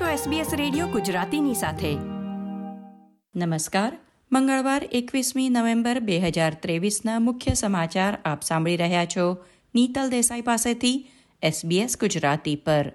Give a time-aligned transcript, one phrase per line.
[0.00, 1.94] છો SBS radio ગુજરાતીની સાથે.
[3.36, 3.98] નમસ્કાર.
[4.32, 9.36] મંગળવાર એકવીસમી નવેમ્બર બે હજાર ત્રેવીસના મુખ્ય સમાચાર આપ સાંભળી રહ્યા છો
[9.74, 11.10] નીતલ દેસાઈ પાસેથી
[11.44, 12.92] SBS ગુજરાતી પર.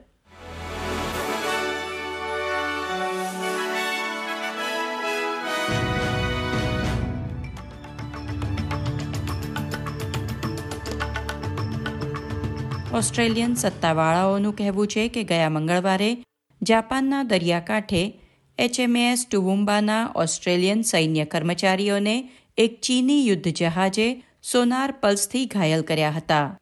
[12.93, 16.17] ઓસ્ટ્રેલિયન સત્તાવાળાઓનું કહેવું છે કે ગયા મંગળવારે
[16.61, 18.19] જાપાનના દરિયાકાંઠે
[18.57, 26.59] એચએમએસ ટુવુમ્બાના ઓસ્ટ્રેલિયન સૈન્ય કર્મચારીઓને એક ચીની યુદ્ધ જહાજે સોનાર પલ્સથી ઘાયલ કર્યા હતા,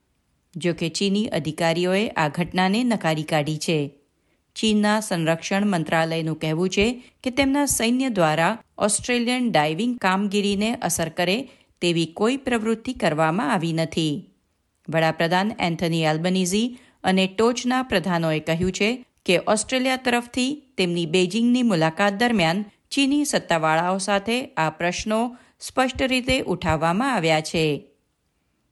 [0.55, 3.91] જો કે ચીની અધિકારીઓએ આ ઘટનાને નકારી કાઢી છે.
[4.55, 11.49] ચીનના સંરક્ષણ મંત્રાલયનું કહેવું છે કે તેમના સૈન્ય દ્વારા ઓસ્ટ્રેલિયન ડાઇવિંગ કામગીરીને અસર કરે
[11.81, 14.29] તેવી કોઈ પ્રવૃત્તિ કરવામાં આવી નથી.
[14.89, 22.65] વડાપ્રધાન એન્થની એલ્બનીઝી અને ટોચના પ્રધાનોએ કહ્યું છે કે ઓસ્ટ્રેલિયા તરફથી તેમની બેઇજિંગની મુલાકાત દરમિયાન
[22.91, 27.91] ચીની સત્તાવાળાઓ સાથે આ પ્રશ્નો સ્પષ્ટ રીતે ઉઠાવવામાં આવ્યા છે.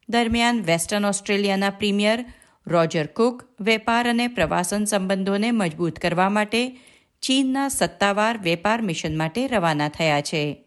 [0.09, 2.33] દરમિયાન વેસ્ટર્ન ઓસ્ટ્રેલિયાના પ્રીમિયર
[2.67, 6.77] રોજર કુક વેપાર અને પ્રવાસન સંબંધોને મજબૂત કરવા માટે
[7.21, 10.65] ચીનના સત્તાવાર વેપાર મિશન માટે રવાના થયા છે.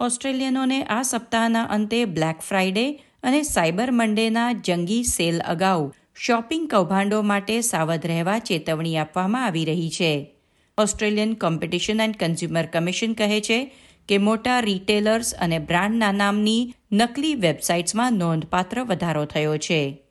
[0.00, 7.60] ઓસ્ટ્રેલિયનોને આ સપ્તાહના અંતે બ્લેક ફ્રાઇડે અને સાયબર મંડેના જંગી સેલ અગાઉ શોપિંગ કૌભાંડો માટે
[7.60, 10.34] સાવધ રહેવા ચેતવણી આપવામાં આવી રહી છે.
[10.78, 13.76] Australian competition and consumer commission કહે છે
[14.08, 20.04] કે મોટા રિટેલર્સ અને બ્રાન્ડના નામની નકલી વેબસાઇટ્સમાં નોંધપાત્ર વધારો થયો છે.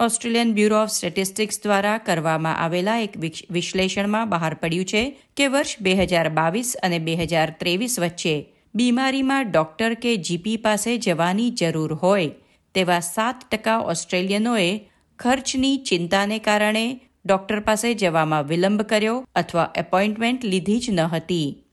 [0.00, 3.16] ઓસ્ટ્રેલિયન બ્યુરો ઓફ સ્ટેટિસ્ટિક્સ દ્વારા કરવામાં આવેલા એક
[3.50, 9.50] વિશ્લેષણમાં બહાર પડ્યું છે કે વર્ષ બે હજાર બાવીસ અને બે હજાર ત્રેવીસ વચ્ચે બીમારીમાં
[9.50, 12.30] ડોક્ટર કે જીપી પાસે જવાની જરૂર હોય
[12.74, 20.80] તેવા સાત ટકા ઓસ્ટ્રેલિયનોએ ખર્ચની ચિંતાને કારણે ડોક્ટર પાસે જવામાં વિલંબ કર્યો અથવા એપોઇન્ટમેન્ટ લીધી
[20.80, 21.64] જ ન હતી.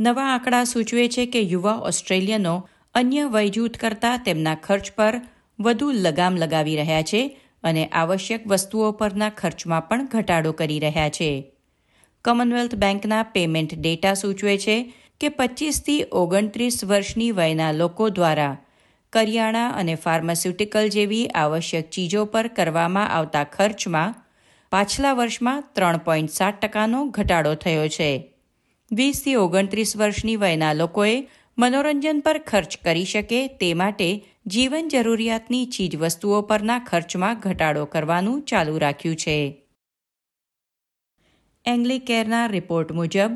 [0.00, 5.20] નવા આંકડા સૂચવે છે કે યુવા ઓસ્ટ્રેલિયનો અન્ય વયજૂથ કરતાં તેમના ખર્ચ પર
[5.60, 11.54] વધુ લગામ લગાવી રહ્યા છે અને આવશ્યક વસ્તુઓ પરના ખર્ચમાં પણ ઘટાડો કરી રહ્યા છે.
[12.24, 18.56] કોમનવેલ્થ બેંકના પેમેન્ટ ડેટા સૂચવે છે કે પચીસથી ઓગણત્રીસ વર્ષની વયના લોકો દ્વારા
[19.14, 24.20] કરિયાણા અને ફાર્માસ્યુટિકલ જેવી આવશ્યક ચીજો પર કરવામાં આવતા ખર્ચમાં
[24.72, 28.10] પાછલા વર્ષમાં ત્રણ પોઈન્ટ સાત ટકાનો ઘટાડો થયો છે.
[28.92, 31.16] વીસથી ઓગણત્રીસ વર્ષની વયના લોકોએ
[31.58, 34.08] મનોરંજન પર ખર્ચ કરી શકે તે માટે
[34.46, 39.38] જીવન જરૂરિયાતની ચીજવસ્તુઓ પરના ખર્ચમાં ઘટાડો કરવાનું ચાલુ રાખ્યું છે.
[41.64, 43.32] એંગ્લી કેરના રિપોર્ટ મુજબ,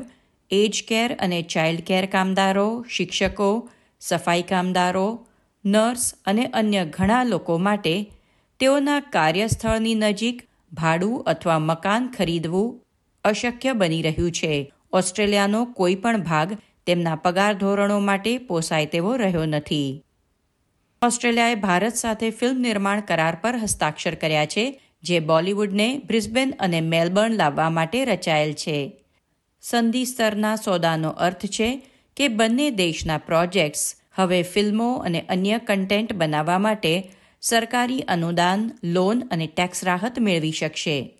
[0.51, 3.69] એજ કેર અને ચાઇલ્ડ કેર કામદારો, શિક્ષકો,
[3.99, 5.07] સફાઈ કામદારો
[5.65, 8.11] નર્સ અને અન્ય ઘણા લોકો માટે
[8.59, 12.85] તેઓના કાર્યસ્થળની નજીક ભાડું અથવા મકાન ખરીદવું
[13.23, 14.73] અશક્ય બની રહ્યું છે.
[14.93, 20.03] ઓસ્ટ્રેલિયાનો કોઈ પણ ભાગ તેમના પગાર ધોરણો માટે પોસાય તેવો રહ્યો નથી.
[21.01, 27.33] ઓસ્ટ્રેલિયાએ ભારત સાથે ફિલ્મ નિર્માણ કરાર પર હસ્તાક્ષર કર્યા છે, જે બોલિવૂડને બ્રિસ્બેન અને મેલબર્ન
[27.33, 29.05] લાવવા માટે રચાયેલ છે.
[29.61, 31.87] સંધિ સ્તરના સોદાનો અર્થ છે
[32.17, 39.47] કે બંને દેશના પ્રોજેક્ટ્સ હવે ફિલ્મો અને અન્ય કન્ટેન્ટ બનાવવા માટે સરકારી અનુદાન, લોન અને
[39.47, 41.17] ટેક્સ રાહત મેળવી શકશે.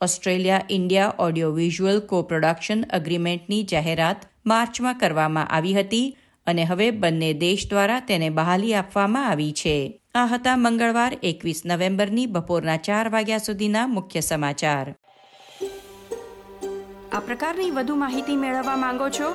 [0.00, 6.16] Australia India audio visual co production અગ્રીમેન્ટની જાહેરાત માર્ચમાં કરવામાં આવી હતી
[6.46, 10.00] અને હવે બંને દેશ દ્વારા તેને બહાલી આપવામાં આવી છે.
[10.14, 14.94] આ હતા મંગળવાર એકવીસ નવેમ્બરની બપોરના ચાર વાગ્યા સુધીના મુખ્ય સમાચાર.
[17.12, 19.34] આ પ્રકારની વધુ માહિતી મેળવવા માંગો છો